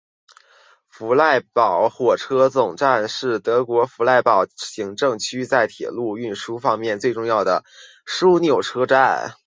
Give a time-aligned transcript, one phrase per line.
[0.89, 7.63] 弗赖堡火车总站是德国弗赖堡行政区在铁路运输方面最重要的
[8.07, 9.35] 枢纽车站。